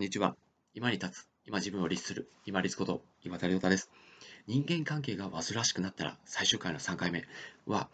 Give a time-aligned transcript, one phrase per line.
[0.00, 0.34] こんにちは。
[0.72, 3.90] 今に立つ、今自分を律する、今律こと今田亮太です。
[4.46, 7.26] 人間関係が煩わしくなったら、最終回の3回目
[7.66, 7.90] は、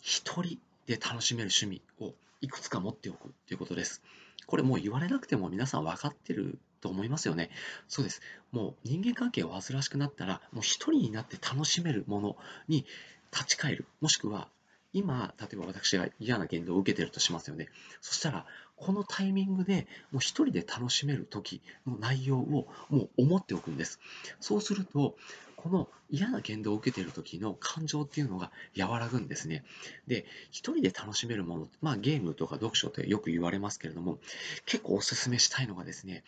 [0.00, 4.00] 一人で楽しめる趣味をいくつか持っておくということです。
[4.46, 7.50] これもう言われなくても皆さん分かってると思いますよね。
[7.86, 8.22] そうです。
[8.50, 12.86] もう人間関係が煩わしくなったら、もう一人になって楽しめるものに
[13.30, 13.84] 立ち返る。
[14.00, 14.48] もしくは
[14.92, 17.68] 今、例えば私が嫌な言動を受けてるとしますよね。
[18.00, 18.46] そしたら、
[18.76, 24.00] このタイミングでもう一人で楽しめる時の内容をもう思っておくんです。
[24.40, 25.16] そうすると、
[25.56, 29.64] この嫌な言動を受けている時の感情っていうのが和らぐんですね。
[30.08, 34.18] で、一人で楽しめるもの、まあゲームとか読書ってよく言われますけれども、
[34.66, 36.24] 結構お勧めしたいのがですね、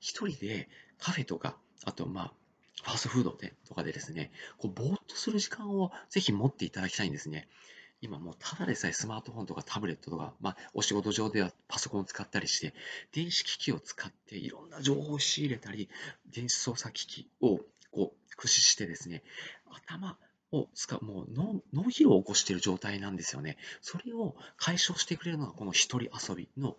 [0.00, 2.32] 一人でカフェとか、あとまあ、
[2.82, 7.46] ファーストフード店とかでですね、こうぼーっとする時間をぜひ持っていただきたいんですね。
[8.02, 12.74] 今もうただでさえスマートフォンとかタブレットとか、まあ、お仕事上ではパソコンを使ったりして、
[13.12, 15.88] 電子機器を使っていろんな情報を仕入れたり、
[16.32, 17.60] 電子操作機器を
[17.90, 19.22] こう駆使してですね、
[19.70, 20.16] 頭
[20.52, 23.58] を使う、もう脳脳疲労を起こしている状態なんですよね。
[23.82, 26.76] それを解消してくれるのがこの一人遊びの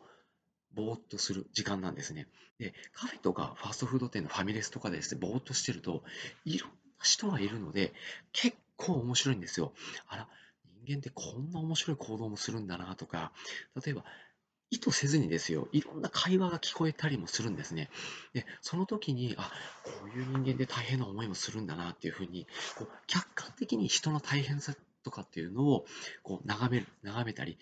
[0.74, 2.28] ぼーっとする時間なんですね。
[2.58, 6.04] で、カフェとかファーストフード店のファミレスとかでですね、ぼーっとしてると、
[6.46, 7.94] いろんな人がいるので、
[8.32, 9.74] 結構面白いんですよ。
[10.08, 10.30] あら、
[10.86, 13.32] 人間ってこんな面白い行動もするんだなとか、
[13.84, 14.04] 例えば、
[14.72, 17.90] 意図せずにですよ、いろんな会話が聞こえたりもするんですね。
[18.34, 19.52] で、その時に、あ、
[19.84, 25.86] こういう人間で大変な思いもするんだなっていうふうに、こう客観的に人の大変さとかっていうのを
[26.24, 27.58] こう眺める、眺めたり、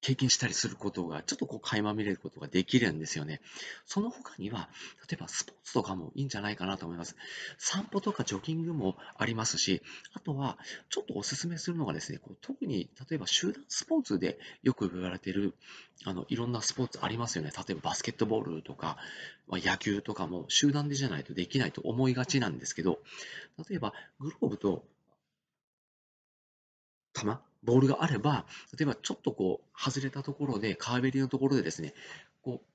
[0.00, 3.40] 経験したりすることが、ちょっとこう垣間見れることができるんですよね。
[3.84, 4.68] その他には、
[5.10, 7.16] 例えばスポーツとかもいいんじゃないかなと思います。
[7.58, 9.82] 散歩とかジョギングもありますし、
[10.12, 10.56] あとは、
[10.88, 15.54] ちょっとお勧めするのがですね、こう特に、例えば集団スポーツでよく言われている、
[16.04, 17.50] あの、いろんなスポーツありますよね。
[17.56, 18.98] 例えばバスケットボールとか、
[19.48, 23.00] ま野球とかも集団でじゃないとできないと思いがちなんですけど、
[23.68, 24.84] 例えばグローブと
[27.14, 28.46] 球、ボールがあれば、
[28.78, 31.94] 例えばちょっとこう、外れたところで、川べりのところでですね、
[32.42, 32.66] こう、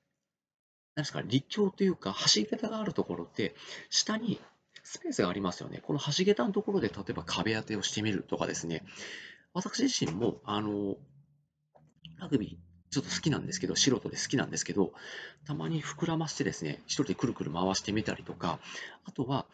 [0.96, 3.56] なんですか、立橋というか、橋桁があるところって、
[3.90, 4.40] 下に
[4.84, 5.82] スペースがありますよね。
[5.82, 8.84] この橋桁のところで、例えば壁当てをしてみるとかですね、
[9.54, 10.98] 私自身も、あの、
[12.20, 14.94] ラグビー、ちょっと好きなんですけど、素人で好きなんですけど、
[15.46, 18.60] たまに膨らませてですね、一人でくるくる回してみたりとか、
[19.06, 19.46] あとは、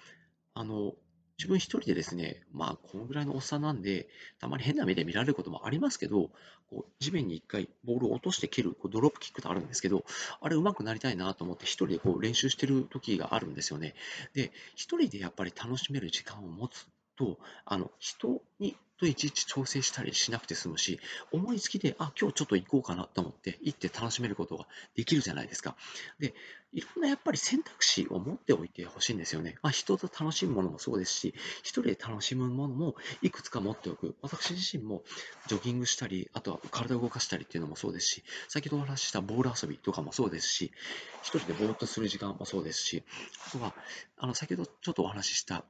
[0.54, 0.94] あの、
[1.40, 4.10] 自分一人でですね、まあ、このぐらいのおっさんなんで、
[4.42, 6.32] たまに変な目で見られることもありますけど、
[6.70, 10.04] こう地面に一回ボールを落として蹴るこうドロップキックってあるんですけど、
[10.42, 13.96] あれ上手くなりたいなと思って一人でこう練習してる時があるんですよね。
[14.34, 16.86] で、一人でやっぱり楽しめる時間を持つ
[17.20, 21.00] と、あの、人にといちいち調整したりしなくて済むし、
[21.32, 25.76] 思いつきで、あ、今日ちょっと行こうかなと思って行って楽しめることができるじゃないですか。
[26.20, 26.34] で、
[26.74, 29.56] いろんなやっぱり選択肢を持っておいてほしいんですよね。
[29.62, 34.16] まあ、人と楽しむものもそうですし、一人で楽しむものもいくつか持っておく。
[34.22, 35.04] 私自身も
[35.48, 40.74] ジョギングしたり、あとは体を動かしたりっていうのもそうですし、先ほどお話ししたボール遊びとかもそうですし、
[41.22, 43.04] 一人でぼーっとする時間もそうですし、
[43.48, 43.74] あとは、
[44.18, 45.64] あの、先ほどちょっとお話しした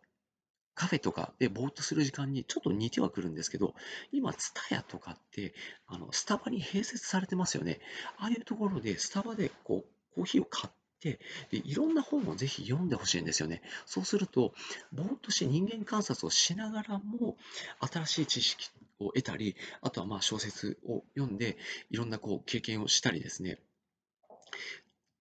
[0.79, 3.75] カフェとかでぼーっとする時間にちょっと似てはくるんですけど、
[4.13, 5.53] 今、ツタヤとかって、
[5.88, 7.81] あの、スタバに併設されてますよね。
[8.17, 11.19] ああいうところで、スタバでこう、コーヒーを買って、
[11.51, 13.62] でいろんな本をぜひ読んでほしいんですよね。
[13.85, 14.53] そうすると、
[14.94, 17.35] ぼーっとして人間観察をしながらも、
[17.81, 18.69] 新しい知識
[19.00, 21.57] を得たり、あとはまあ小説を読んで、
[21.89, 23.59] いろんなこう経験をしたりですね、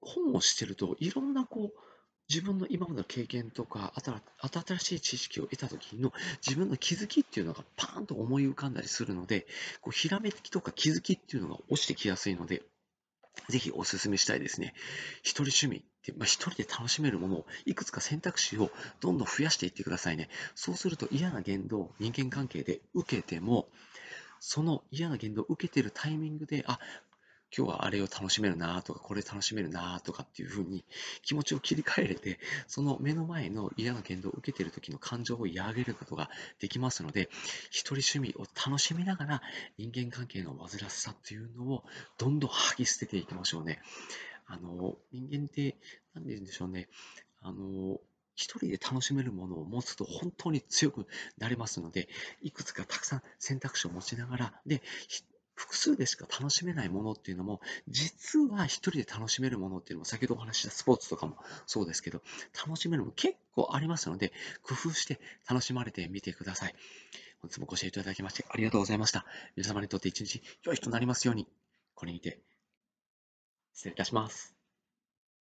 [0.00, 1.80] 本をしてると、いろんなこう、
[2.28, 6.12] 自分の今までの経験とか、新しい知識を得た時の
[6.46, 9.46] 自分の気づきっていうのがパーンと思い浮かんだりするので、
[9.80, 12.62] こうひらめきとか気づきっていうのが落ちてきやすいので、
[13.48, 14.74] ぜひお勧めしたいですね。
[15.22, 20.28] 一人趣味って、まあ、一人で楽しめるものをいくつか選択肢をどんどん増やしていってくださいね。
[20.54, 23.68] そうすると嫌な言動を、人間関係で受けても、
[24.40, 26.78] その嫌な言動を受けているタイミングで、あ、
[27.56, 30.84] 今日はあれを楽しめるなとか、これ楽しめるなとかっていうふうに
[31.22, 36.30] 気持ちを切り替えれて、その目の前の嫌な言動を受けている時の感情を和らげることが
[36.60, 37.28] できますので、
[37.70, 39.42] 一人趣味を楽しみながら
[39.78, 41.84] 人間関係の煩わしさっていうのを
[42.18, 43.80] どんどん吐き捨てていきましょうね。
[44.46, 45.76] あの、人間って、
[46.14, 46.88] 何て言うんでしょうね。
[47.42, 47.98] あの、
[48.34, 51.06] 一人で楽しめるものを持つと本当に強く
[51.38, 52.08] なれますので、
[52.40, 54.80] いくつかたくさん選択肢を持ちながら、で、
[55.58, 62.22] 複数でしか楽しめないものっていうのも、実は一人で楽しめるものっていうのも、先ほどお話したスポーツとかもそうですけど、
[62.64, 64.32] 楽しめるも結構ありますので、
[64.62, 65.18] 工夫して
[65.50, 66.74] 楽しまれてみてください。
[67.42, 69.26] 本日もご視聴いただきましてありがとうございました。
[69.56, 71.48] 皆様にとって一日良い日となりますように、
[71.96, 72.38] これにて
[73.74, 74.57] 失礼いたします。